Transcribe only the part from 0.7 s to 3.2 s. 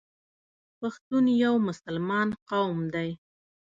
پښتون یو مسلمان قوم دی.